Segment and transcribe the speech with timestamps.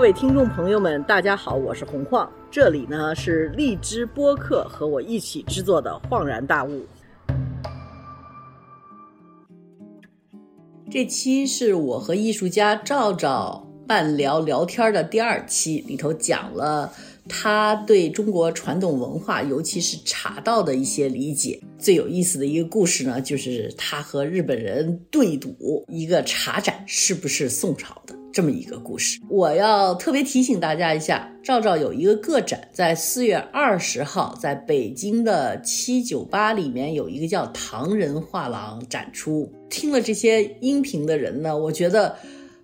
[0.00, 6.70] 各位听众朋友们，大家好，我是红晃，这里呢是荔枝播客和我一起制作的《恍然大悟》。
[10.90, 16.90] 这期是我和艺术家赵赵半聊聊天的第二期，里头讲了
[17.28, 21.60] 他对中国传统文化，尤其是茶道的一些理解。
[21.78, 28.14] 最有意思的一个故事呢，就是他和日本人对赌一个茶盏是不是宋朝的。
[28.32, 39.52] 这么一个故事，我要特别提醒大家一下，赵赵有一个个展，在四月二十号在北京的七九八里面有一个叫唐人画廊展出。
[39.68, 42.14] 听了这些音频的人呢，我觉得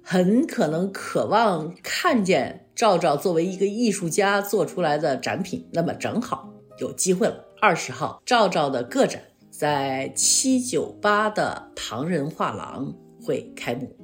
[0.03, 7.43] 很可能渴望看见赵赵作为一个艺术家做出来的展品，那么正好有机会了。
[7.59, 13.97] 二十号，赵赵的个展在七九八的唐人画廊会开幕。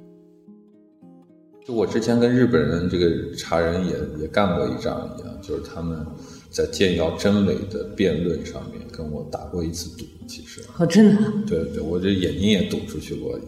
[1.63, 3.93] 就我之前跟日本人这个茶人也
[4.23, 6.03] 也干过一仗一样，就是他们
[6.49, 13.39] 在建窑真伪的辩论上面跟我打过一次赌，其实哦，真的，对对，我这眼睛也赌出去过，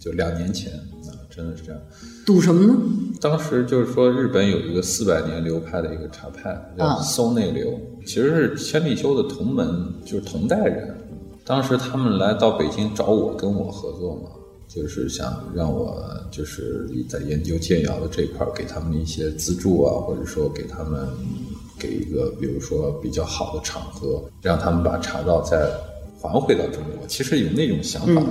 [0.00, 1.80] 就两年前啊，真的是这样。
[2.24, 2.74] 赌什么呢？
[3.20, 10.96] 当时就是说日本有一个四百年流派的一个茶派叫松内流，其实是千利休的同门，就是同代人。
[11.44, 14.30] 当时他们来到北京找我跟我合作嘛。
[14.68, 21.06] 就是想让我就是在研究建窑的这块儿给他们一些资助啊，或者说给他们
[21.78, 25.70] 给一个比如说比较好的场合，让他们把茶道再
[26.18, 27.06] 还回到中国。
[27.06, 28.22] 其实有那种想法，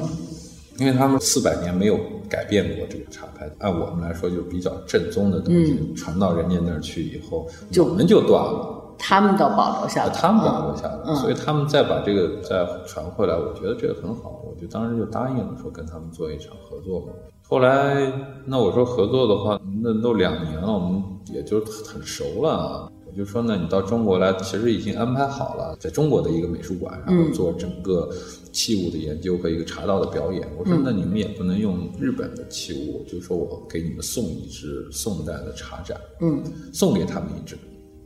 [0.78, 8.78] 因为他们四百年没有改变过这个茶派，按我们来说就比较正宗的东西传到人家那儿去以后，我们就断了。
[9.04, 17.08] 他们倒保留下来，他们保留下来，所以他们再把这个再传回来，我觉得这个很好，我就当时就答应了，说跟他们做一场合作嘛。
[17.42, 18.14] 后来
[18.46, 22.92] 那我说合作的话，那都两年了，我们也就很熟了。
[23.08, 28.08] 我就说，那你到中国来，其实已经安排好了，在中国的一个美术馆，然后做整个
[28.51, 30.47] 器物的研究和一个茶道的表演。
[30.57, 37.57] 我说，那你们也不能用日本的器物，就说我给你们送一只宋代的茶盏，嗯，送给他们一只，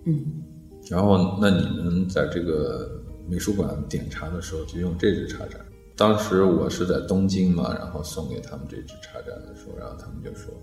[0.05, 0.43] 嗯。
[0.87, 5.59] 然后，那你们在这个美术馆点茶的时候就用这只茶盏。
[5.97, 10.53] 当时我是在东京嘛，然后送给他们这只茶盏的时候，然后他们就说，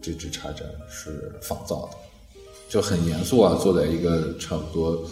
[0.00, 1.96] 这只茶盏是仿造的，
[2.70, 5.04] 就很严肃啊，坐在一个差不多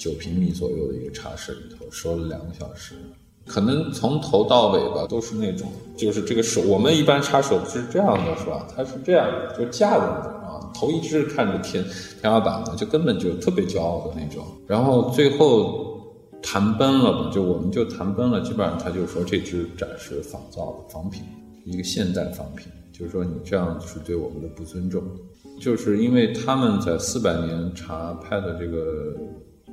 [0.00, 2.94] 九平米左右的一个茶室里头，说了两个小时，
[3.46, 8.66] 可能从头到尾吧都是那种，就是这个手，我们一般插手是这样的，是吧？
[8.74, 10.70] 它是这样的，就架在那。
[10.72, 11.84] 头一直看着天
[12.22, 14.42] 天花板的，就根本就特别骄傲的那种。
[14.66, 16.00] 然后最后
[16.40, 18.40] 谈崩了吧，就我们就谈崩了。
[18.40, 21.24] 基本上他就说这只展示仿造的仿品，
[21.66, 25.02] 一个现代仿品，就是说你这样是对我们的不尊重。
[25.60, 29.14] 就是因为他们在四百年茶派的这个。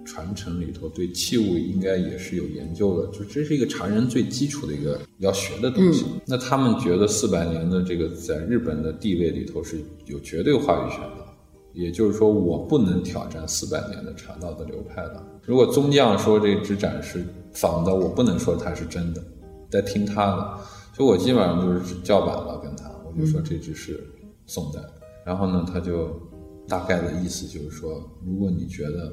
[0.07, 6.05] 传承里头对器物应该也是有研究的，就这是一个茶人最基础的一个要学的东西。
[6.25, 11.25] 那他们觉得四百年的这个在日本的地位里头是有绝对话语权的，
[11.73, 15.21] 也就是说我不能挑战四百年的茶道的流派的。
[15.43, 19.21] 如果宗匠说这只盏是仿的，我不能说它是真的，
[19.69, 20.59] 得听他的。
[20.95, 24.01] 所以我基本上就是叫板了，跟他我就说这只是
[24.45, 24.79] 宋代。
[25.25, 26.17] 然后呢，他就
[26.65, 29.11] 大概的意思就是说，如果你觉得。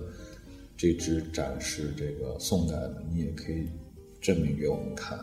[0.77, 3.69] 这只展示这个宋代的，你也可以
[4.21, 5.19] 证明给我们看。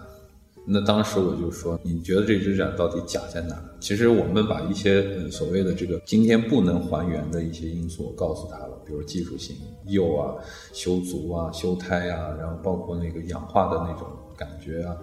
[0.64, 3.60] 那当时我就说，你觉得这只展到底假在哪？
[3.80, 9.56] 其实我们把一些所谓的这个今天不能还原的一些因素告诉他了，比如技术性
[9.88, 10.36] 釉啊、
[10.72, 14.08] 修足啊、修胎啊，然后包括那个氧化的那种
[14.38, 14.96] 感觉啊，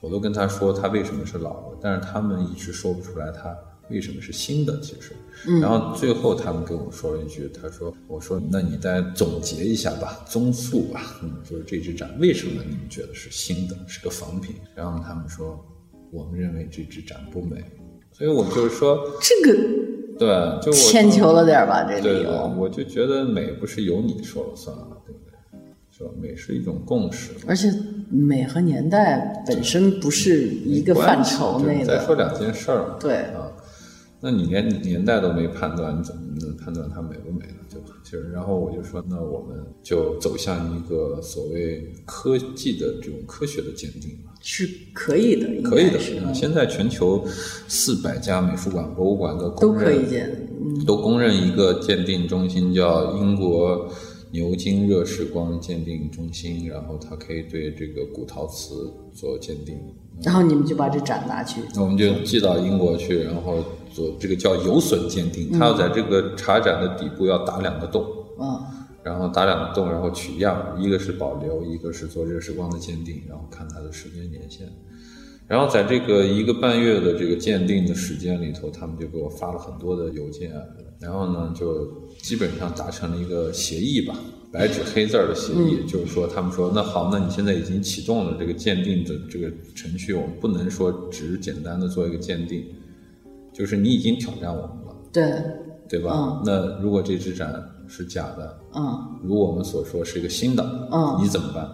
[0.00, 3.56] 我都跟他说他为什么是老的，但是他们一直说不出来他。
[3.88, 4.78] 为什么是新的？
[4.80, 5.12] 其实，
[5.60, 15.64] 然后最后他们跟我说了一句：“他说，我说，那你再总结一下吧，综述吧，嗯，就是这只展为什么你们觉得是新的，是个仿品？”然后他们说
[16.10, 17.62] ：“我们认为这只展不美。”
[18.12, 19.58] 所以我就是说， 这个
[20.18, 22.02] 对，就牵求 了点吧，这个。
[22.02, 22.26] 对，
[22.58, 25.36] 我就觉得美不是由你说了算了，对不对？
[25.90, 26.10] 是吧？
[26.20, 27.72] 美是一种共识，而且
[28.10, 31.98] 美和年代本身不是一个范畴内的。
[31.98, 33.52] 再说两件事儿，对啊。
[34.20, 37.54] 那你连年代都没判断，你怎么能判断它美不美呢？
[37.70, 37.88] 对吧？
[38.02, 45.98] 就是，然后我就说，那我们就走向一个所谓科技的这种科学的鉴定是可以的，可以的。
[46.32, 47.22] 现在全球
[47.68, 50.48] 四百家美术馆、博物馆都都可以鉴，
[50.86, 53.86] 都公认一个鉴定中心，叫英国
[54.30, 59.78] 牛津热释光鉴定中心，然后它可以对这个古陶瓷做鉴定。
[60.22, 63.62] 然后你们就把这展拿去，那我们就寄到英国去，然后。
[63.96, 68.04] 做这个叫有损鉴定，他要在这个茶盏的底部要打两个洞，
[68.38, 68.60] 嗯。
[69.02, 74.66] 然后打两个洞，然后取样，一个是保留，一个是做热释光的鉴定，然后看它的时间年限。
[75.46, 80.52] 然后在这个一个半月的这个鉴定的时间里头，他们就给我发了很多的邮件，
[80.98, 81.86] 然后呢，就
[82.20, 84.12] 基本上达成了一个协议吧，
[84.50, 92.64] 白纸黑字儿的协议，就是说他们说，那好，那你现在已经启动了这个鉴定的这个程序，我们不能说只简单的做一个鉴定，
[93.56, 95.42] 就是你已经挑战我们了，对，
[95.88, 96.42] 对吧？
[96.44, 97.50] 那如果这只展
[97.86, 101.66] 是假的，嗯，如我们所说是一个新的，嗯你怎么办？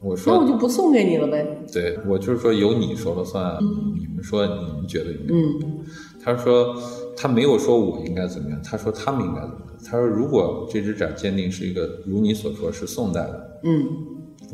[0.00, 1.64] 我那我，就不送给你了呗。
[1.72, 3.56] 对我就是说由你说了算，
[3.96, 5.34] 你们说你们觉得应该。
[5.34, 5.84] 嗯
[6.22, 6.74] 他说
[7.16, 9.76] 他没有说我应该怎么样，他说他们应该怎么样。
[9.84, 13.86] 他说如果这只展鉴定是一个如你所说是宋代的，嗯，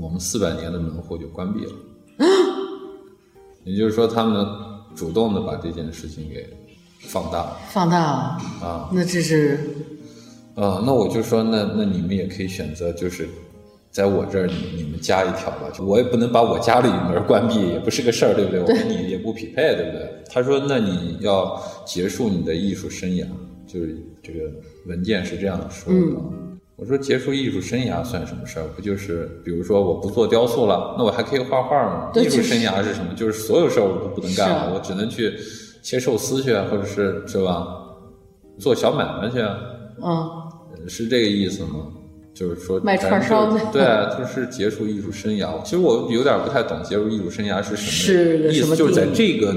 [0.01, 1.73] 我们四百年的门户就关闭了。
[3.65, 4.47] 也就是说，他们
[4.95, 6.49] 主动的把这件事情给
[7.01, 8.91] 放大了放大了，啊。
[8.93, 9.59] 那这是
[10.55, 13.29] 啊，那我就说，那那你们也可以选择，就是
[13.91, 18.61] 在我这儿你你们加一条吧，就我也不能把我家里门关闭，也不是个事儿，对不对？
[18.61, 20.23] 我跟你也不匹配，对不对？
[20.31, 23.25] 他说，那你要结束你的艺术生涯，
[23.67, 24.41] 就是这个
[24.87, 26.01] 文件是这样说的。
[26.81, 28.65] 我说结束艺术生涯算什么事儿？
[28.75, 32.11] 不就是比如说我不做雕塑了，那我还可以画画吗？
[32.15, 33.12] 艺术生涯是什么？
[33.15, 35.35] 就是所有事儿我都不能干了，我只能去
[35.82, 37.67] 切寿司去啊，或者是是吧？
[38.59, 39.59] 做小买卖去啊。
[40.03, 40.41] 嗯
[40.88, 41.87] 是这个意思吗？
[42.32, 45.62] 就是说卖串烧的对啊，就是结束艺术生涯。
[45.62, 49.55] 其实我有点不太懂结束艺术生涯是什么意思，就是在这个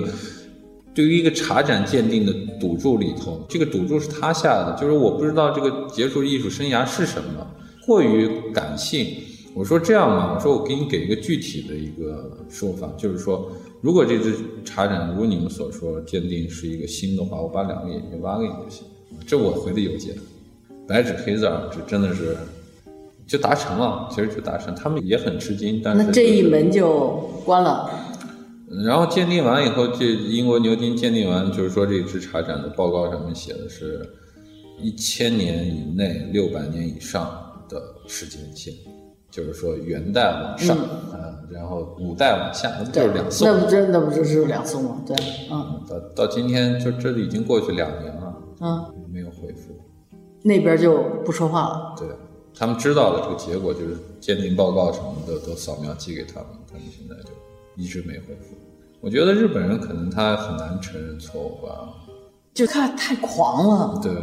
[0.94, 7.46] 对于一个茶展鉴定的赌注里头，这个赌注是他下的，就是我不知道这个结束艺术生涯是什么，
[7.86, 9.06] 过于感性。
[9.54, 13.52] 我说这样吧，我说我给你给一个具体的一个说法，就是说，
[13.82, 14.34] 如果这只
[14.64, 18.86] 茶盏如你们所说鉴定是一个新的话，我把两个眼睛挖给你就行。
[19.28, 20.16] 这我回的邮件。
[20.88, 22.38] 白纸黑字儿，这真的是
[23.28, 27.90] 就达成了，其实就达成，他们也很吃惊，但是那这一门就关了。
[28.84, 34.10] 然后鉴定完以后，这英国牛津鉴定完，就是说这只茶盏的报告上面写的是
[34.80, 38.74] 一千年以内六百年以上的时间线，
[39.30, 43.48] 就是说元代往上，啊，然后五代往下，那不就是两宋？
[43.48, 45.02] 那不真的不就是两宋吗？
[45.06, 45.16] 对，
[45.52, 49.76] 嗯到到今天就这已经过去两年了，嗯，没有回复。
[50.42, 51.96] 那边就不说话了。
[51.98, 52.08] 对
[52.56, 57.30] 他们知道了这个结果，就是鉴定报告什么的都扫描寄给他们，他们现在就
[57.76, 58.56] 一直没回复。
[59.04, 61.90] 我觉得日本人可能他很难承认错误吧，
[62.54, 64.14] 就他太狂了，对，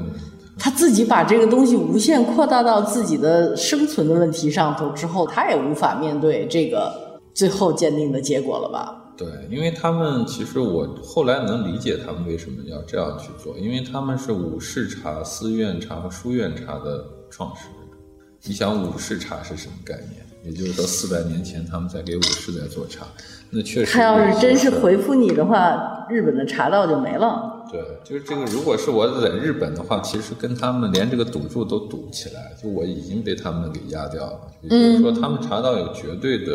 [0.59, 9.12] 他自己把这个东西无限扩大到自己的生存的问题上头之后，他也无法面对这个最后鉴定的结果了吧？
[9.19, 17.99] 对，因为他们其实我后来能理解他们为什么要这样去做，因为他们是武士茶、寺院茶和书院茶的创始人。
[18.44, 20.25] 你想武士茶是什么概念？
[20.43, 23.05] 也就是说，四百年前他们在给武士在做茶，
[23.52, 24.97] 那确实他要是真是回。
[24.97, 27.67] 复你的话，日本的茶道就没了。
[27.70, 28.44] 对，就是这个。
[28.47, 34.40] 如果是我在日本的话，其实跟他们连这个赌注都赌不起来，就我已经被他们给压掉了。
[34.62, 36.52] 也就是说，他们茶道有绝对的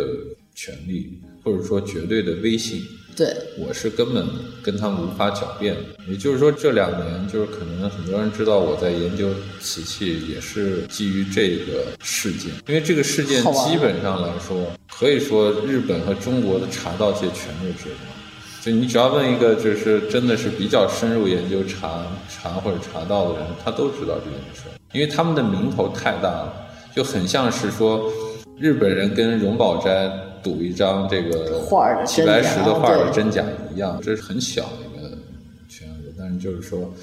[0.53, 2.79] 权利，或者说绝对的威信，
[3.15, 4.27] 对，我是根本
[4.61, 5.81] 跟他们无法狡辩的。
[6.07, 9.29] 也就是说，这两年就是可能很多人知道我在研究
[9.61, 17.95] 瓷器，也是基于这个事件，因为这个事件基本上来说，可以说日本和中国的茶道界全都知道。
[18.61, 26.53] 就你只要问一个，就是真的是比较深入研究茶茶或者茶道的人，他都知道这件事，因为他们的名头太大了，
[26.93, 28.11] 就很像是说
[28.59, 30.11] 日本人跟荣宝斋
[30.45, 35.17] 赌一张这个画儿的齐白石的画的真假一样，这是很小的一个
[35.67, 36.93] 圈子，但是就是说，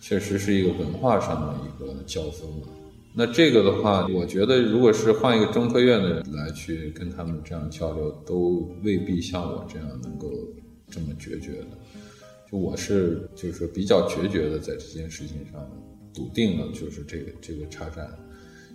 [0.00, 2.68] 确实是一个文化上的一个交锋嘛。
[3.12, 10.30] 那这个的话，我觉得如果是换一个中科院的人来去跟他们这样交流，都未必像我这样能够
[10.90, 11.66] 这么决绝的。
[12.50, 15.70] 就我是就是说比较决绝的，在这件事情上
[16.14, 18.08] 笃定了，就是这个这个插站，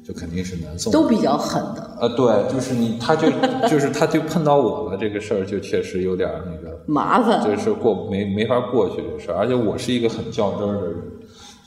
[0.03, 3.29] 就肯定是南宋的都比较狠的，啊，对，就是你，他就
[3.70, 7.43] 就是他就碰到我了，这个事儿就确实有点那个，麻烦。
[7.43, 10.98] 就是过没没法过去这事儿，而且我是一个很较真儿的人，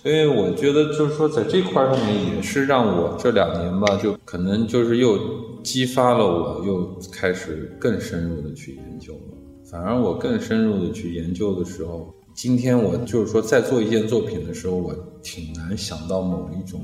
[0.02, 5.18] 所以我觉得就是说在这块上面也是让我这两年吧，就可能就是又
[5.62, 9.38] 激发了我，又开始更深入的去研究了。
[9.70, 16.80] 反而我更深入的去研究的时候，今天我就是说在做一件作品的时候，我挺难想到某一种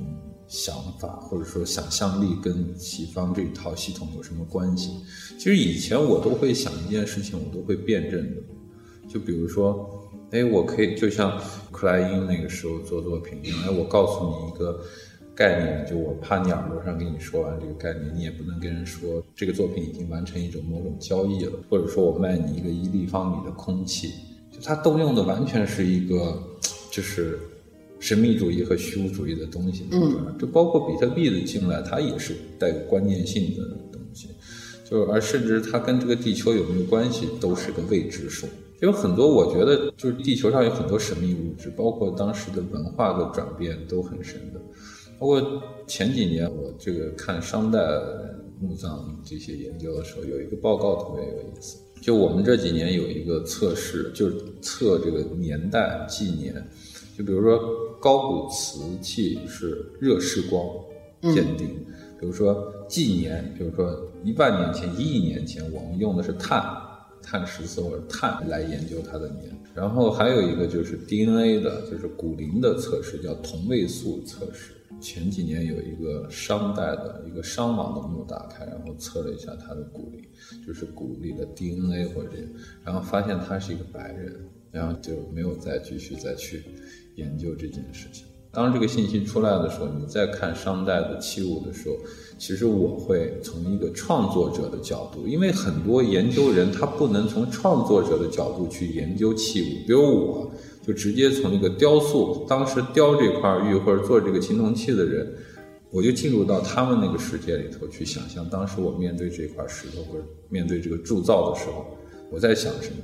[0.50, 4.90] 想法或者说想象力跟西方这一套系统有什么关系。
[5.38, 8.42] 其实以前我都会想一件事情，我都会辩证的，
[9.08, 9.88] 就比如说，
[10.32, 11.40] 哎，我可以就像
[11.70, 14.84] 克莱因那个时候做作品一样，哎，我告诉你一个
[15.36, 24.14] 概念，就我趴你耳朵上跟你说完这个概念，你也不能跟人说这个作品已经完成一种某种交易了，或者说我卖你一个一立方米的空气，
[24.50, 26.42] 就它动用的完全是一个
[26.90, 27.38] 就是
[28.00, 29.86] 神秘主义和虚无主义的东西。
[29.92, 34.28] 嗯，就包括比特币的进来，它也是带有关键性的东西。
[34.84, 38.48] 就而甚至它跟这个地球有没有关系，都是个未知数。
[38.80, 44.60] 有很多我觉得，就是地球上有很多神秘物质，包括当时的文化的转变都很深的。
[45.18, 47.78] 包括前几年我这个看商代
[48.58, 51.76] 墓葬这些研究的时候，有一个报告特别有意思。
[52.00, 56.54] 就我们这几年有一个测试，就是测这个年代纪年。
[57.18, 57.60] 就比如说
[58.00, 60.66] 高古瓷器是热释光
[61.34, 61.68] 鉴定，
[62.18, 66.62] 比如说纪年，比如说一万年前、一亿年前，我们用的是碳。
[67.22, 74.72] 碳十四或者碳来研究它的年，然后还有一个就是 DNA 的，就是骨龄的测试，叫同位素测试。
[75.02, 80.24] 前几年有一个商代的一个商王的墓打开，然后测了一下他的骨龄，
[80.66, 82.30] 就是骨里的 DNA 或者，
[82.82, 84.34] 然后发现他是一个白人，
[84.70, 86.64] 然后就没有再继续再去
[87.20, 88.24] 研究这件事情。
[88.52, 91.94] 当这个信息出来的时候，你再看商代的器物的时候，
[92.36, 100.50] 其实我会从一个创作者的角度，因为很多研究人他不能从创作者的角度去研究器物，比如我
[100.84, 105.32] 就直接从一个雕塑，当时雕这块玉或者做这个青铜器的人，
[105.92, 111.86] 我就进入到他们那个世界里头去想象，当时我面对这块石头或者面对这个铸造的时候，
[112.32, 112.96] 我在想什么。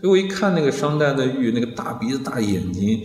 [0.00, 3.02] 所以我一看那个商代的玉，那个大鼻子大眼睛。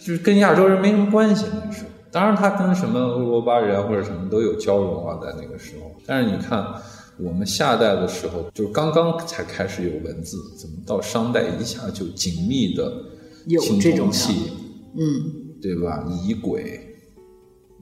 [0.00, 5.90] 就是跟亚洲人没什么关系，那个时候，当然他跟什么欧罗巴人或者什么都有交融啊，在那个时候。
[6.06, 6.66] 但是你看，
[7.18, 12.90] 我们夏代的时候，就是刚刚才开始有文字，怎么到商代一下就紧密的
[13.60, 14.50] 青铜器，
[14.96, 16.04] 嗯，对吧？
[16.08, 16.80] 仪轨、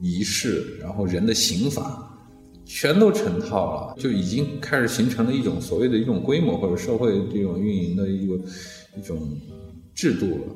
[0.01, 2.19] 仪式，然后人的刑法，
[2.65, 8.35] 全都成套了，就已经开始形成了一种所谓的一种规模或者社会这种运营的一个
[8.97, 9.17] 一种
[9.95, 10.55] 制度了。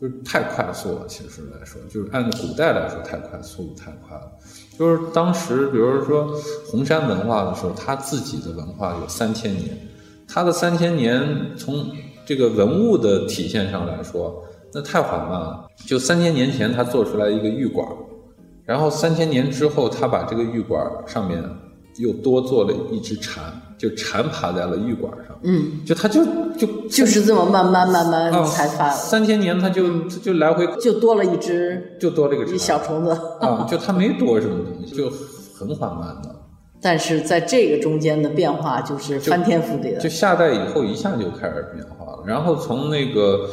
[0.00, 4.30] 就是太快速了，其实来说，就是按古代来说太快，速太快了。
[4.78, 6.34] 就是当时，比如说
[6.66, 9.76] 红山文化的时候，他自己的文化有三千年，
[10.28, 11.90] 他的三千年从
[12.26, 15.66] 这个文物的体现上来说，那太缓慢了。
[15.86, 17.88] 就三千年前他做出来一个玉管，
[18.64, 21.42] 然后三千年之后他把这个玉管上面
[21.98, 23.42] 又多做了一只蝉。
[23.78, 26.24] 就蝉爬在了玉管上，嗯，就它就
[26.56, 35.10] 就就是这么慢慢慢慢才发了三千年，它就就来回就多了一只，就多了一个小虫子啊，就它没多什么东西，就
[35.58, 36.34] 很缓慢的。
[36.80, 43.48] 但是在这个中间的变化就是翻天覆地的，就夏代以后一下就开始变化了，然后从那个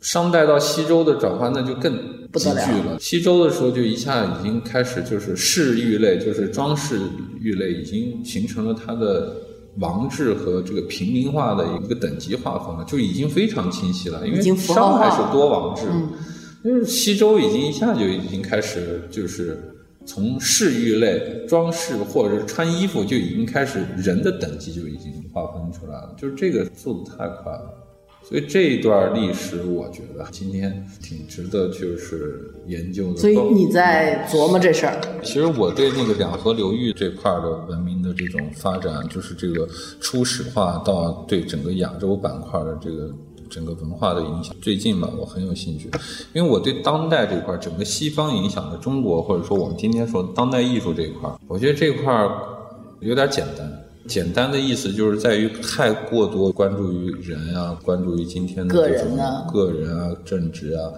[0.00, 1.92] 商代到西周的转换，那就更
[2.34, 2.98] 急剧了。
[3.00, 7.00] 西周的时候就一下已经开始就是饰玉类，就是装饰
[7.40, 9.36] 玉类已经形成了它的。
[9.78, 14.28] 王制和这个平民化的一个等级划分了，就已经非常清晰了。
[14.28, 15.86] 因为商还是多王制，
[16.62, 19.58] 就是西周已经一下就已经开始，就是
[20.04, 26.14] 从饰玉类、装饰或者是穿衣服就已经开始，人的等级就已经划分出来了。
[26.18, 27.81] 就是这个速度太快了。
[28.32, 33.18] 所以这一段历史，我觉得今天挺值得就是研究的。
[33.18, 34.98] 所以你在琢磨这事儿。
[35.22, 39.68] 其实我对那个两河流域这块的文明的这种发展，就是这个
[40.00, 43.14] 初始化到对整个亚洲板块的这个
[43.50, 45.90] 整个文化的影响，最近嘛，我很有兴趣，
[46.32, 52.26] 因为我对当代这块整个西方影响的中国，或者说我们今天说当代艺术这一块，我觉得这块
[53.00, 53.70] 有点简单。
[54.12, 59.16] 简单的意思就是在于太过多关注于人啊，关注于今天的这种
[59.50, 60.92] 个人啊、政治啊，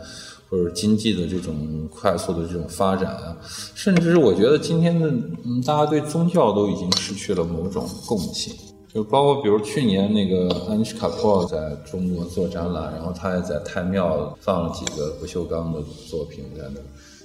[0.51, 3.37] 或者经济的这种快速的这种发展啊，
[3.77, 5.09] 甚至我觉得今天的
[5.45, 8.53] 嗯，大家对宗教都已经失去了某种共性。
[8.93, 15.79] 就包括比如去年那个安妮什卡珀在中国做展览，然后他也在太庙放了几个不锈钢的
[16.11, 16.81] 作品在那。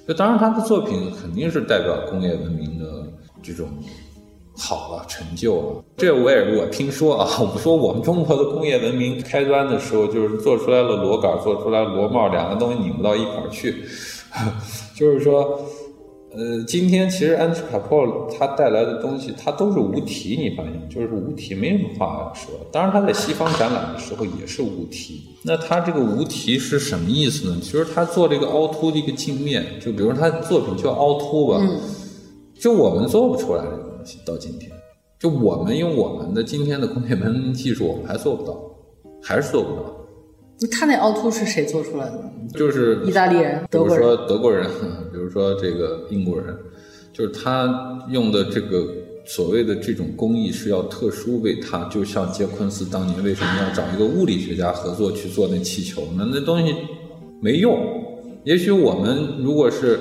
[0.08, 2.86] 就当然他的作品肯定是代表工业文明的
[3.42, 3.68] 这种。
[4.60, 5.84] 好了，成就了。
[5.96, 13.84] 这我也我听说啊， 我们说我们中国的工业文明开端的时候，就是做出来了螺杆，做出来螺帽，两个东西拧不到一块儿去。
[14.94, 15.60] 就是说，
[16.36, 22.52] 呃，今天其实安斯卡珀他带来的东西，它都是无题，你发现就是无题，没什么话要说。
[22.72, 25.22] 当然，他在西方展览的时候也是无题。
[25.42, 27.58] 那他这个无题是什么意思呢？
[27.62, 31.60] 其实他做这个凹凸的一个镜面，就比如他作品叫凹凸吧，
[32.60, 33.64] 就我们做不出来。
[34.26, 34.72] 到今天，
[35.20, 38.60] 就我们用我们的今天的工业文明技术，我们还做不到，
[39.22, 39.96] 还是做不到。
[40.62, 42.22] 那他那凹凸是谁做出来的？
[42.54, 44.00] 就是意大利人、比德国人。
[44.00, 44.68] 如说德国人，
[45.12, 46.58] 比如说这个英国人，
[47.14, 48.86] 就是他用的这个
[49.26, 56.28] 所谓的这种工艺是要特殊为他，就像杰昆斯当年为什么要找一个物理学家合作去做那气球呢？
[56.30, 56.76] 那东西
[57.42, 57.80] 没用。
[58.44, 60.00] 也许我们如果是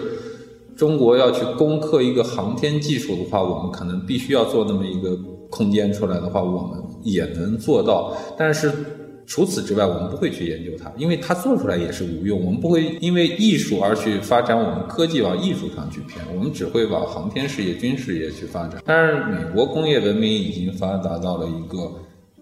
[0.79, 5.19] 中国要去攻克一个航天技术的话，我们可能必须要做那么一个
[5.51, 8.17] 空间出来的话，我们也能做到。
[8.39, 8.73] 但是
[9.27, 12.41] 除此之外，我们不会去研究它，因为它做出来也是无用。
[12.45, 18.81] 我们不会因为艺术而去发展我们科技往艺术上去偏，我们只会往航天事业、军事业去发展。
[18.85, 21.93] 但是美国工业文明已经发达到了一个。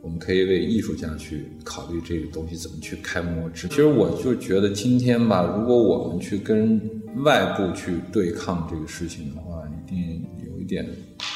[0.06, 3.66] 我们可以为艺术家去考虑这个东西怎么去开模制。
[3.66, 6.80] 其实我就觉得今天吧，如果我们去跟
[7.24, 10.86] 外部去对抗这个事情的话，一定有一点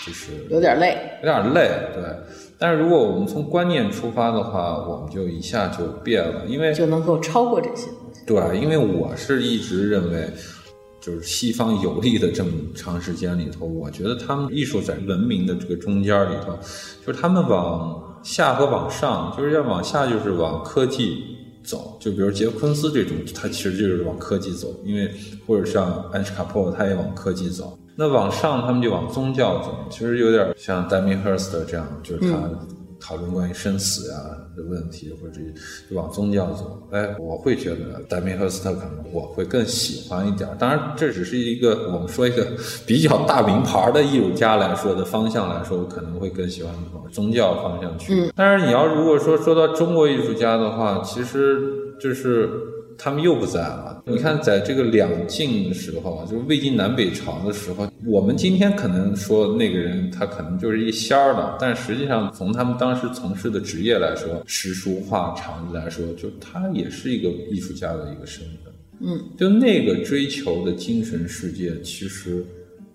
[0.06, 2.04] 就是有点累，有点累，对。
[2.58, 8.20] 但是如果我们从观念出发的话，我们就一下就变了，因为就能够超过这些东西。
[8.24, 10.30] 对，因为我是一直认为，
[11.00, 16.56] 就是西方有利的这么长时间里头，我觉得他们艺术在文明的这个中间里头，
[17.04, 18.06] 就是他们往。
[18.22, 21.96] 下和往上，就是要往下，就是往科技走。
[22.00, 25.12] 就比如杰昆斯这种，他其实就是往科技走，因为
[25.46, 27.78] 或者像安什卡珀，他也往科技走。
[27.96, 32.38] 那往上，他们就往宗教走，其实有点像戴米赫斯特这样，就是他。
[33.10, 34.14] 讨论关于生死呀
[34.56, 35.40] 的问题，或者
[35.90, 40.48] 就往宗教走，哎，我会觉得达米赫斯特可能我会更喜欢一点。
[40.60, 42.46] 当然，这只是一个我们说一个
[42.86, 48.30] 比较大名牌的艺术家来说的方向来说，我可能会更喜欢往宗教方向去。
[48.36, 52.48] 但是你要如果说说到中国艺术家的话，其实就是。
[53.02, 54.02] 他们又不在了。
[54.04, 68.72] 你看，在这个两晋的时候，就是魏晋南北朝的时候，我们今天可能说那个人他可能就是一仙儿了，但实际上从他们当时从事的职业来说，诗书画场来说，就他也是一个艺术家的一个身份。
[69.00, 72.44] 嗯，就那个追求的精神世界，其实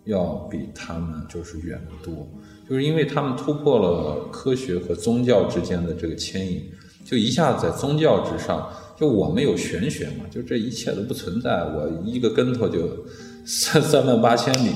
[0.03, 2.29] 要比他们就是远得多，
[2.69, 6.61] 就是因为他们突破了科学和宗教之间的这个牵引，
[7.03, 8.69] 就一下子在宗教之上。
[8.97, 12.89] 就我们有玄学嘛，就这一切都不存在，我一个跟头就
[13.45, 14.71] 三 三万八千里，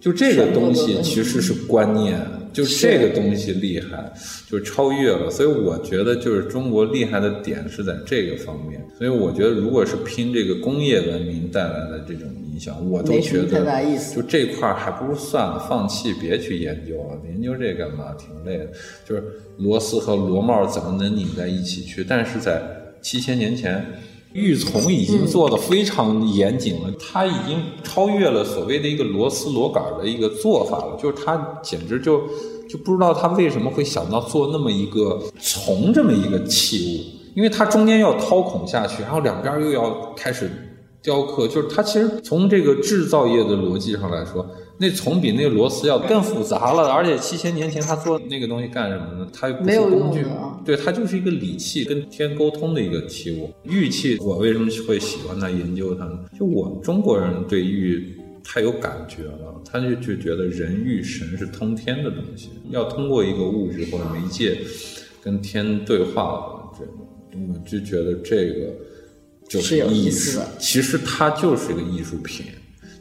[0.00, 2.20] 就这个东西其实是观念，
[2.52, 4.12] 就这个东西厉害，
[4.48, 5.30] 就超越了。
[5.30, 8.80] 所以我觉得就是中国厉害的点是在这个方面。
[8.98, 13.64] 所以我觉得如果是拼这个工业文明带来的这种影响，我都觉得
[14.14, 17.20] 就这块儿还不如算了，放弃，别去研究了。
[17.28, 18.14] 研究这干嘛？
[18.14, 18.66] 挺累的。
[19.08, 19.24] 就是
[19.58, 22.04] 螺丝和螺帽怎么能拧在一起去？
[22.04, 22.62] 但是在
[23.02, 23.84] 七千年前，
[24.32, 30.96] 玉琮已经做的非常严谨了，它已经超越了所谓的一个螺丝螺杆的一个做法了。
[30.96, 32.22] 就是它简直就
[32.68, 36.78] 就不知道他为什么会想到做那么一个从这么一个器
[37.34, 40.50] 物，因为它中间要掏孔下去，然后两边又要开始
[41.02, 44.46] 雕刻，就是它其实从这个制造业的逻辑上来说。
[44.82, 49.28] 那从比那个螺丝要更复杂了，而且七千年前他做那个东西干什么呢？
[49.32, 50.26] 它不是工具，
[50.64, 53.48] 对，它就是一个礼器，跟天沟通的一个器物。
[53.62, 56.18] 玉器，我为什么会喜欢它、研究它呢？
[56.36, 64.58] 就我们中国人对玉太有感觉了，他就就觉得人与神是通天的东西，要通过一个物质或者媒介
[65.22, 66.84] 跟天对话，这
[67.38, 68.74] 我就觉得这个
[69.48, 70.40] 就是艺术。
[70.58, 72.46] 其实它就是一个艺术品。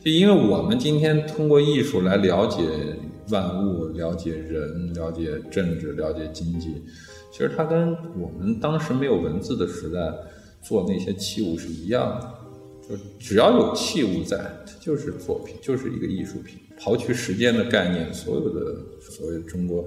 [0.04, 2.64] 就因为我们今天通过艺术来了解
[3.30, 6.82] 万物、了解人、了解政治、了解经济，
[7.32, 10.00] 其实它跟我们当时没有文字的时代
[10.60, 12.34] 做那些器物是一样的。
[12.90, 16.58] 就只要有器物在，它就是作品，就是一个艺术品。
[16.80, 19.86] 刨去时间的概念，所有的所谓中国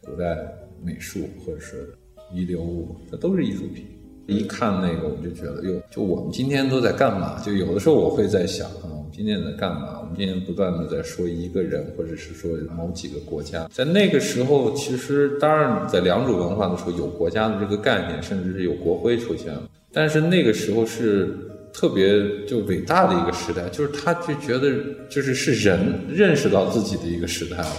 [0.00, 0.38] 古代
[0.80, 1.92] 美术或者是
[2.32, 3.84] 遗留物，它都是艺术品。
[4.28, 7.40] 一看那个，我就觉得，哟，就我们今天都在干嘛？
[7.40, 8.92] 就有的时候我会在想啊。
[9.12, 9.98] 今天在干嘛？
[10.00, 13.68] 我们今天不断的在说一个人，或者是说某几个国家。
[13.72, 19.62] 在那个时候，其实当然在良渚文化的时候，有国家的这个概念，甚至是有国徽出现了。
[19.92, 21.34] 但是那个时候是
[21.72, 24.70] 特别就伟大的一个时代，就是他就觉得
[25.08, 27.72] 就是是人认识到自己的一个时代了，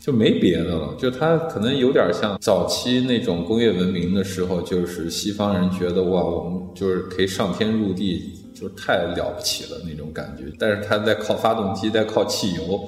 [0.00, 0.94] 就没别的了。
[0.98, 8.36] 就它可能有点像早期那种工业文明的时候，就是西方人觉得哇，我们就是可以上天入地。
[8.52, 12.78] 就太了不起了那种感觉，但是他在靠发动机，在靠汽油、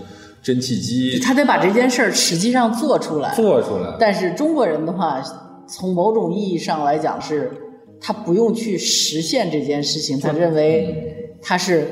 [0.42, 3.96] 蒸汽机，他得把这件事儿实际上做出来，做出来。
[3.98, 5.22] 但是中国人的话，
[5.66, 7.50] 从某种意义上来讲，是
[7.98, 11.86] 他不用去实现这件事情，他认为他是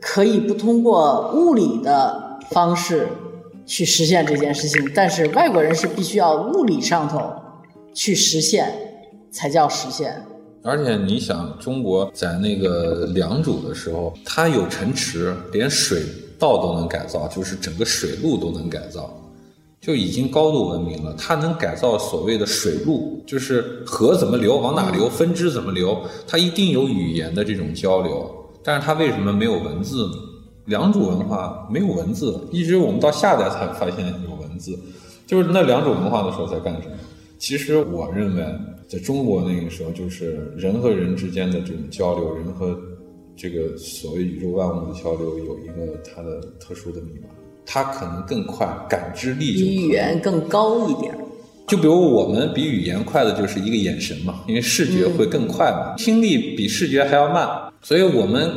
[0.00, 3.06] 可以不通过物理的方式
[3.66, 7.20] 去实现这件事情，但是外国人是必须要物理上头
[7.92, 8.72] 去实现
[9.30, 10.22] 才叫实现。
[10.62, 16.02] 而且你想，中国在那个良渚的时候，它有城池，连水
[16.38, 19.14] 道都能改造，就是整个水路都能改造，
[19.80, 21.14] 就已经高度文明了。
[21.16, 28.28] 它能改造所谓的水路，就是河怎么流，往哪流，分支怎么流，它一定有语言的这种交流。
[28.64, 30.12] 但是它为什么没有文字呢？
[30.66, 34.78] 良渚文化没有文字，一直我们到夏代才发现有文字，
[35.26, 36.94] 就是那良渚文化的时候在干什么？
[37.38, 38.44] 其实我认为。
[38.88, 42.78] 在中国那个时候，就是人和人之间的这种交流，人和
[43.36, 47.26] 这个所谓宇宙万物的交流，有一个它的特殊的密码，
[47.66, 51.12] 它可能更快，感知力比语言更高一点。
[51.66, 57.48] 就比如我们比语言快的就是一个眼神嘛，因为视觉会更快嘛，听力比视觉还要慢，
[57.82, 58.48] 所以我们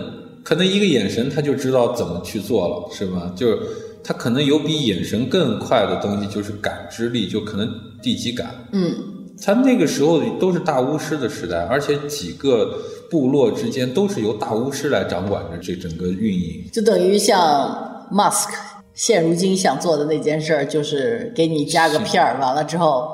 [0.44, 3.32] 可能一个眼神他就知道怎么去做了，是吧？
[3.36, 3.60] 就是
[4.04, 7.70] 他可能有比眼神更快的东西，就是感知力，就可能
[8.02, 8.54] 第几感。
[8.72, 8.96] 嗯。
[9.42, 12.78] 他那个时候都是大巫师的时代，而且几个
[13.10, 16.66] 部落之间都是由大巫师来掌管着这整个运营。
[16.74, 18.50] 就等于像 Mask
[18.94, 23.08] 现如今想做的那件事儿，就是给你加个片儿，完了之后，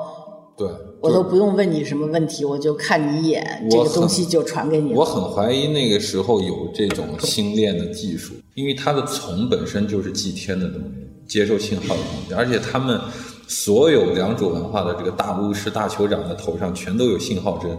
[0.56, 0.66] 对
[1.00, 4.98] 我都不用问你什么问题，我就看你一眼，这个东西就传给你了。
[4.98, 10.88] 我很怀疑那个时候有这种星链的技术，因为它的从本身就是祭天的东西，
[11.26, 13.00] 接受信号的东西，而且他们。
[13.48, 17.70] 所有良渚文化的这个大巫师、大酋长的头上全都有信号针。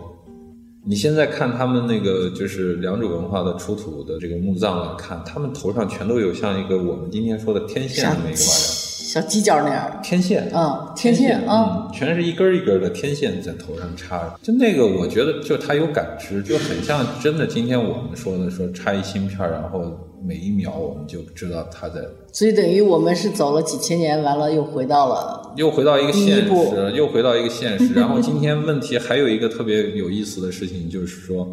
[0.86, 8.77] 你现在看他们那个就是良渚文化的出土的这个墓葬来看，他们头上全都有像一个我们今天说的天线那么一个玩意儿。
[9.08, 17.48] 小犄角那样，天线，啊，天线，嗯，全是一根一根的天线在头上插着，就那个，我觉得就他有感知，就很像真的。
[17.48, 22.02] 今天我们说的说插一芯片，然后每一秒我们就知道他在。
[22.34, 27.94] 所以等于我们是走了几千年，完了又回到了，又回到一个现实，又回到一个现实。
[27.94, 31.48] 然后今天问题还有一个特别有意思的事情，就是说，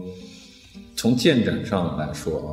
[0.97, 2.51] 从建展上来说啊，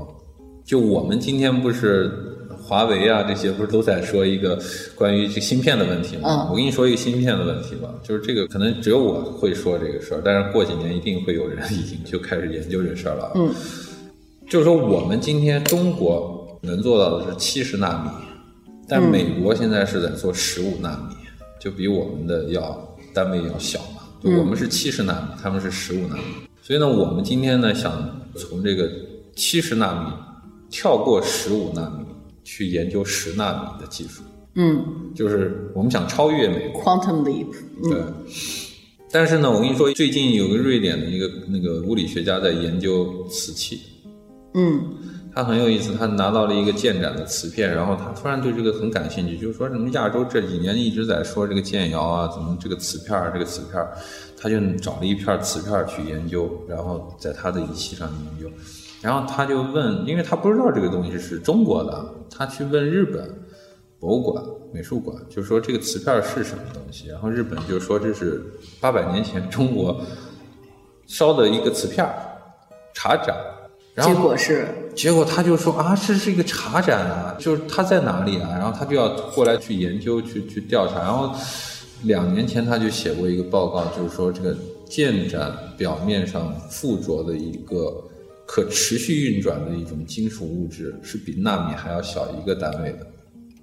[0.64, 2.31] 就我们今天不是。
[2.72, 4.58] 华为啊，这些不是都在说一个
[4.96, 6.48] 关于这芯片的问题吗？
[6.50, 13.34] 我跟你说一个芯片的问题吧，就是这个可能只有我会说这个事儿，但是过几年一定会有人已经就开始研究这事儿了。
[13.36, 13.54] 嗯，
[14.50, 18.10] 就是说我们今天中国能做到的是七十纳米，
[18.88, 21.16] 但美国现在是在做十五纳米，
[21.60, 24.02] 就比我们的要单位要小嘛。
[24.24, 26.24] 就我们是七十纳米，他们是十五纳米，
[26.62, 27.92] 所以呢，我们今天呢想
[28.38, 28.90] 从这个
[29.36, 30.14] 七十纳米
[30.70, 32.06] 跳过十五纳米。
[32.44, 34.24] 去研究十纳米的技术，
[34.56, 34.84] 嗯，
[35.16, 37.48] 就是我们想超越美国，quantum leap，
[37.84, 38.04] 对。
[39.14, 43.82] 但是呢，我跟你说，最近有个瑞典的一个那个物理学家在研究瓷器，
[44.54, 44.82] 嗯，
[45.36, 53.92] 他很有意思，他拿到了一个建盏的瓷片，然后他突然对这个很感兴趣，就是说什么亚洲这几年一直在说这个建窑啊，怎么这个瓷片儿，这个瓷片儿，
[54.40, 58.50] 他就找了一片瓷片去研究，然后在他的仪器上研究。
[59.02, 63.28] 然后他就问，因为他不知道这个东西是中国的，他去问日本
[64.00, 67.08] 博物馆、美术馆，就说这个瓷片是什么东西。
[67.08, 68.44] 然后日本就说这是
[68.80, 70.00] 八百年前中国
[71.08, 72.08] 烧的一个瓷片
[72.94, 73.36] 茶盏。
[73.96, 78.50] 然后结果是，结果他就说啊，这是一个茶盏啊，就是它在哪里啊？
[78.52, 81.00] 然后他就要过来去研究、去去调查。
[81.00, 81.34] 然后
[82.04, 87.92] 两年前他就写过一个报告，就是说这个建盏表面上附着的一个。
[88.54, 93.08] 可持续运转的一种金属物质是比纳米还要小一个单位的，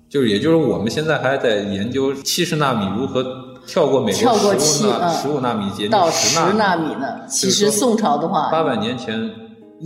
[0.09, 3.22] 就是也就是我们现在还在研究七十纳米如何
[3.66, 7.29] 跳过美国十五纳十五纳米阶到十纳米呢？
[7.29, 9.31] 其实宋朝的话，八百年前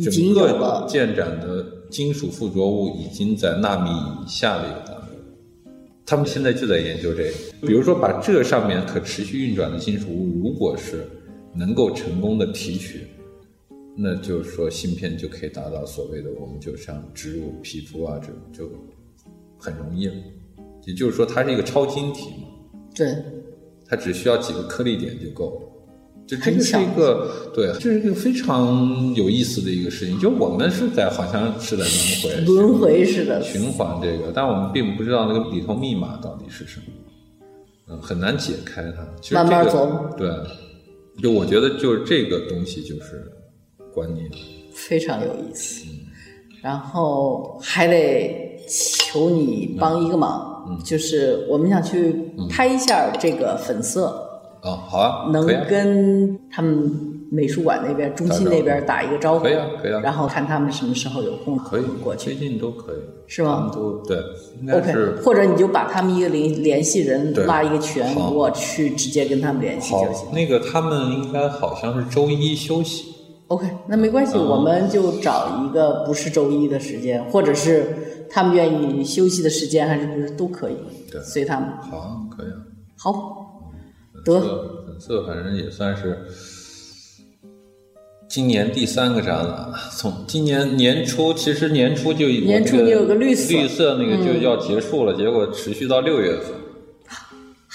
[0.05, 5.73] 整个建盏的金属附着物已经在纳米以下的一个单位，
[6.07, 11.05] 他们现在就在研究这个，比如说把这上面可持续运转的金属物，如果是
[11.53, 13.05] 能够成功的提取。
[13.95, 18.71] 那就是说，芯片就可以达到所谓的，我们就像植入皮肤啊，这种就
[19.59, 20.15] 很容易了。
[20.87, 22.49] 也就是说，它是一个超晶体嘛。
[22.95, 23.15] 对。
[23.87, 25.69] 它只需要几个颗粒点就够了。
[26.27, 30.19] 就这个是一个，对，这是一个非常有意思的一个事情。
[30.19, 36.87] 就我们是在好像是在轮回， 轮回似的循环这个，但我们并不知道那个里头密码到底是什么，
[37.89, 39.35] 嗯，很难解开它。
[39.35, 40.09] 慢慢走。
[40.17, 40.31] 对。
[41.23, 43.31] 就我觉得，就是这个东西就是。
[43.95, 44.27] 观念
[44.73, 45.85] 非常有意思，
[46.63, 52.15] 然后还得求你帮一个忙，就是我们想去
[52.49, 54.07] 拍一下这个粉色
[54.63, 56.91] 啊，好啊，能跟他们
[57.31, 63.71] 美术馆那边、中心那边打一个招呼，可以啊，可以啊，然后看他们什么时候有空，可以过去，最近都可以，是吗？
[63.75, 64.17] 都对
[64.73, 68.03] ，OK，或者你就把他们一个联联系人拉一个群，
[68.33, 70.33] 我去直接跟他们联系就行。
[70.33, 73.12] 那个他们应该好像是周一休息。
[73.53, 77.85] OK，那没关系，我们就找一个不是周一的时间，或者是
[78.31, 80.77] 他们愿意休息的时间，还是不是都可以，
[81.11, 81.21] 对。
[81.21, 81.69] 随他们。
[81.83, 82.57] 好啊，可以啊。
[82.97, 83.13] 好，
[84.15, 84.41] 粉得。
[84.41, 86.19] 色粉色，反正也算是
[88.27, 89.75] 今年第三个展览了。
[89.99, 93.53] 从今年年初，其实年初就有年初那个就有个绿色。
[93.53, 96.55] 嗯绿色那个就要结束了，结果持续到六月份，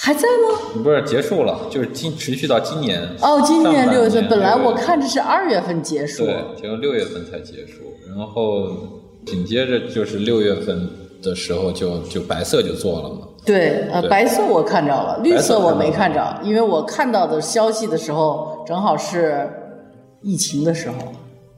[0.07, 0.81] 还在吗？
[0.81, 3.01] 不是结束了，就是今持续到今年。
[3.21, 6.23] 哦，今年六月份，本来我看着是二月份结束。
[6.23, 7.81] 对，结果六月份才结束，
[8.15, 8.69] 然后
[9.25, 10.89] 紧接着就是六月份
[11.21, 13.27] 的时候就就白色就做了嘛。
[13.45, 19.45] 对，呃，白色我看着了，绿色色我没看看着，因为我看到的消息的时候正好是
[20.21, 20.95] 疫情的时候。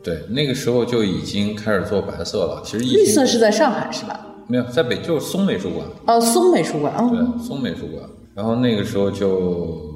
[0.01, 2.63] 对，那个时候就已经开始做白色了。
[2.65, 4.19] 其实绿色是在上海是吧？
[4.47, 5.85] 没有在北，就是松美术馆。
[6.07, 6.91] 哦，松美术馆。
[6.97, 8.09] 哦，对，松美术馆。
[8.39, 9.93] 然后那个时候就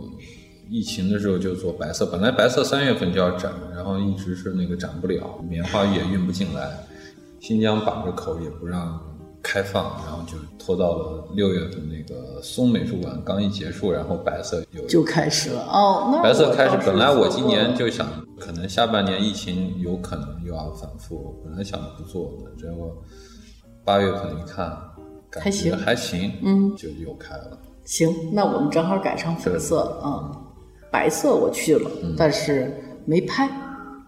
[0.69, 6.69] 疫情的时候就做白色，本来白色三月份就要展，然后一直是那个展不了，棉花也运不进来，
[7.39, 8.99] 新疆把着口也不让
[9.41, 15.61] 开放，然后就拖到了六月份那个松美术馆刚一结束，然后白色有就开始了。
[15.61, 18.05] 哦，那白色开始本来我今年就想，
[18.37, 22.93] 可能下半年疫情有可能又要反复，本来想不做的，结果
[23.85, 24.77] 八月份一看，
[25.31, 27.57] 感觉还行还行，嗯，就又开了。
[27.85, 30.39] 行，那我们正好改成粉色啊、嗯
[30.91, 32.71] 白色我去了，嗯但是
[33.05, 33.49] 没拍，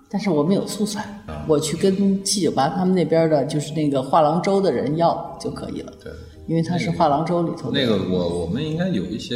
[0.08, 6.14] 但是我们有素材，啊我去跟七九八他们那边的，就是那个画廊周的人要就可以了，对，
[6.46, 9.36] 因为他是画廊周里头的那个我我们应该有一些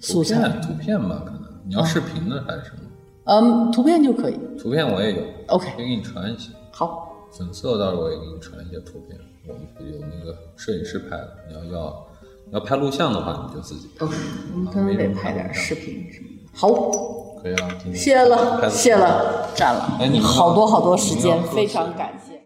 [0.00, 2.88] 素材图片，图片吧，可能你要视频的还是什么？
[3.24, 4.38] 嗯，图片就可以。
[4.58, 6.50] 图片我也有 OK 可以给你传一些。
[6.70, 9.62] 好，粉色到时候我也给你传一些图片，我们
[9.92, 12.06] 有那个摄影师拍的，你要要
[12.52, 14.06] 要拍录像的话，你就自己拍。
[14.52, 16.48] 我们可能得拍点视频什么的。
[16.54, 16.70] 好，
[17.42, 22.42] 可以啊，今天谢了，谢了，占了哎你们好多好多时间非常感谢。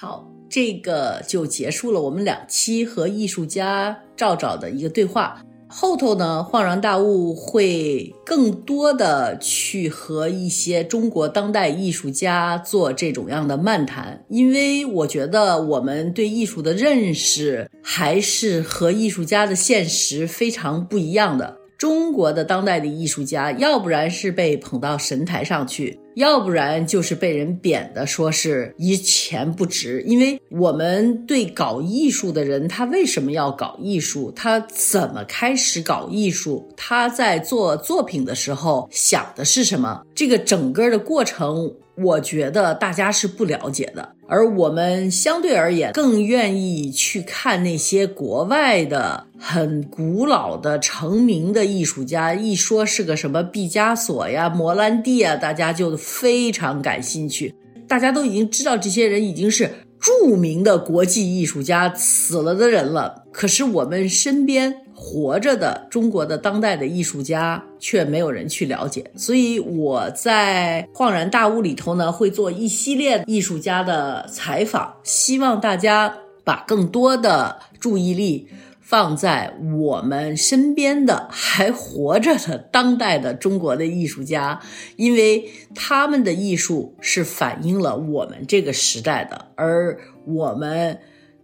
[0.00, 5.42] 好，这个就结束了我们两期和艺术家赵赵的一个对话。
[5.70, 21.57] 后头呢，恍然大悟会更多的去和一些中国当代艺术家做这种样的漫谈，因为我觉得我们对艺术的认识还是和艺术家的现实非常不一样的。
[21.78, 30.02] 中国的当代的艺术家，要不然是被捧到神台上去，要不然就是被人贬的，说是一钱不值。
[30.04, 34.32] 因为我们对搞艺术的人，他为什么要搞艺术？
[34.32, 36.68] 他怎么开始搞艺术？
[36.76, 40.02] 他在做作品的时候想的是什么？
[40.16, 44.14] 这个整个的过程，我觉得大家是不了解的。
[44.30, 57.54] 而我们相对而言更愿意去看那些国外的很古老的成名的艺术家，一说是个什么毕加索呀、摩兰蒂啊，大家就非常感兴趣。
[57.86, 63.24] 大家都已经知道这些人已经是著名的国际艺术家，死了的人了。
[63.32, 78.48] 可是我们身边活着的中国的当代的艺术家却没有人去了解，所以我在恍然大悟里头呢，会做一系列艺术家的采访，希望大家把更多的注意力
[78.82, 84.60] 放在我们身边的还活着的当代的中国的艺术家，
[84.96, 90.98] 因为他们的艺术是反映了我们这个时代的，而我们。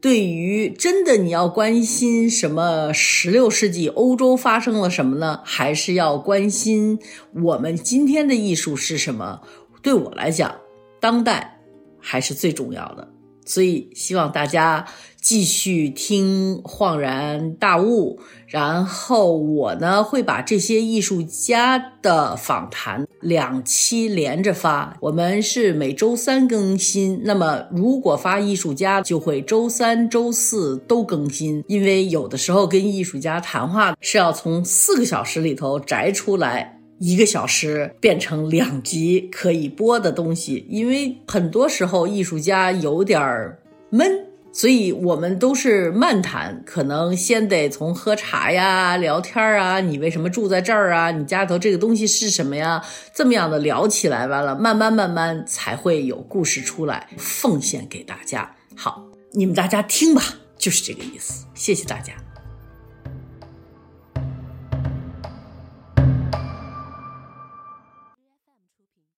[0.05, 5.41] 对于真的你要关心什么十六世纪欧洲发生了什么呢？
[5.45, 6.99] 还是要关心
[7.33, 9.41] 我们今天的艺术是什么？
[9.81, 10.57] 对我来讲，
[11.01, 11.59] 当代
[11.99, 13.09] 还是最重要的。
[13.47, 14.87] 所以希望大家
[15.25, 24.95] 继续听恍然大悟，然后我呢会把这些艺术家的访谈两期连着发。
[25.01, 36.79] 我们是每周三更新，那么如果发艺术家，就会周三、周四都更新，因为有的时候跟艺术家谈话是要从四个小时里头摘出来。
[37.01, 43.59] 一个小时变成两集可以播的东西，因为很多时候艺术家有点儿
[43.91, 51.11] 闷，所以我们都是漫谈，可能先得从喝茶呀、聊天啊，你为什么住在这儿啊？
[51.11, 52.83] 你家里头这个东西是什么呀？
[53.13, 58.55] 这么样的聊起来，完了慢慢慢慢才会有故事出来，奉献给大家。
[58.77, 60.23] 好，你们大家听吧，
[60.57, 61.45] 就是这个意思。
[61.55, 62.24] 谢谢大家。